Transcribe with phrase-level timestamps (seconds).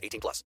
[0.00, 0.44] 18 plus.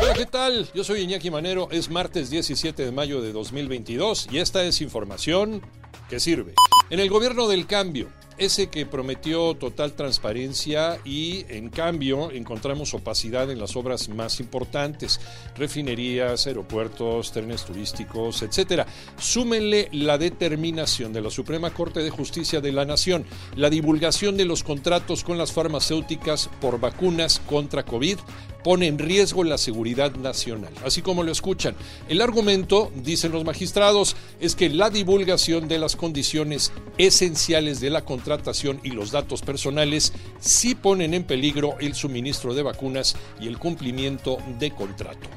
[0.00, 0.68] Hola, ¿qué tal?
[0.74, 1.68] Yo soy Iñaki Manero.
[1.70, 5.62] Es martes 17 de mayo de 2022 y esta es información
[6.08, 6.54] que sirve.
[6.90, 13.50] En el gobierno del cambio, ese que prometió total transparencia y en cambio encontramos opacidad
[13.50, 15.20] en las obras más importantes,
[15.56, 18.86] refinerías, aeropuertos, trenes turísticos, etc.
[19.18, 23.24] Súmenle la determinación de la Suprema Corte de Justicia de la Nación,
[23.56, 28.18] la divulgación de los contratos con las farmacéuticas por vacunas contra COVID,
[28.64, 30.72] pone en riesgo la seguridad nacional.
[30.84, 31.76] Así como lo escuchan,
[32.08, 38.04] el argumento, dicen los magistrados, es que la divulgación de las condiciones esenciales de la
[38.04, 43.58] contratación y los datos personales sí ponen en peligro el suministro de vacunas y el
[43.58, 45.28] cumplimiento de contrato.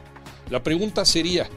[0.49, 1.49] La pregunta sería,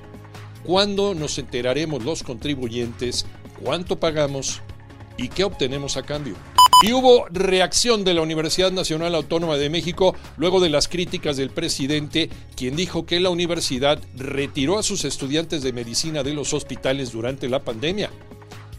[0.64, 3.24] ¿cuándo nos enteraremos los contribuyentes
[3.62, 4.60] cuánto pagamos
[5.16, 6.34] y qué obtenemos a cambio?
[6.82, 11.50] Y hubo reacción de la Universidad Nacional Autónoma de México luego de las críticas del
[11.50, 17.12] presidente, quien dijo que la universidad retiró a sus estudiantes de medicina de los hospitales
[17.12, 18.10] durante la pandemia.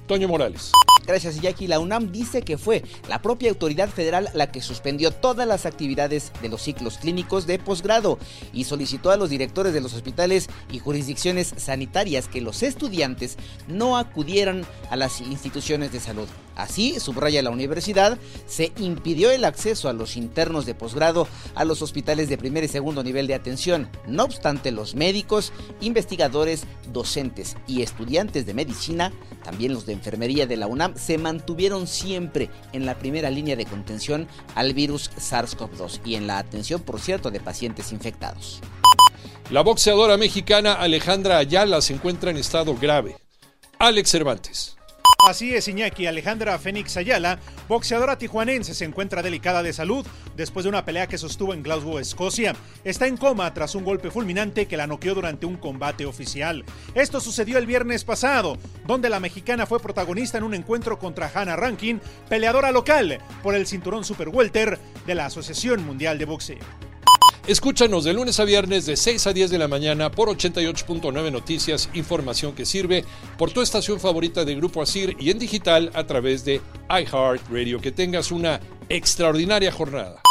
[0.08, 0.72] Toño Morales.
[1.06, 1.68] Gracias, Jackie.
[1.68, 6.32] La UNAM dice que fue la propia autoridad federal la que suspendió todas las actividades
[6.42, 8.20] de los ciclos clínicos de posgrado
[8.54, 13.98] y solicitó a los directores de los hospitales y jurisdicciones sanitarias que los estudiantes no
[13.98, 16.28] acudieran a las instituciones de salud.
[16.56, 21.82] Así, subraya la universidad, se impidió el acceso a los internos de posgrado a los
[21.82, 23.90] hospitales de primer y segundo nivel de atención.
[24.06, 30.58] No obstante, los médicos, investigadores, docentes y estudiantes de medicina, también los de enfermería de
[30.58, 36.16] la UNAM, se mantuvieron siempre en la primera línea de contención al virus SARS-CoV-2 y
[36.16, 38.60] en la atención, por cierto, de pacientes infectados.
[39.50, 43.18] La boxeadora mexicana Alejandra Ayala se encuentra en estado grave.
[43.80, 44.78] Alex Cervantes.
[45.28, 46.08] Así es, Iñaki.
[46.08, 47.38] Alejandra Fénix Ayala,
[47.70, 50.06] boxeadora tijuanense, se encuentra delicada de salud
[50.36, 52.56] después de una pelea que sostuvo en Glasgow, Escocia.
[52.84, 56.66] Está en coma tras un golpe fulminante que la noqueó durante un combate oficial.
[56.96, 61.56] Esto sucedió el viernes pasado, donde la mexicana fue protagonista en un encuentro contra Hannah
[61.56, 66.91] Rankin, peleadora local por el cinturón Super Welter de la Asociación Mundial de Boxeo.
[67.48, 71.90] Escúchanos de lunes a viernes de 6 a 10 de la mañana por 88.9 Noticias,
[71.96, 73.04] información que sirve
[73.36, 77.82] por tu estación favorita de Grupo Asir y en digital a través de iHeartRadio.
[77.82, 78.60] Que tengas una
[78.90, 80.22] extraordinaria jornada.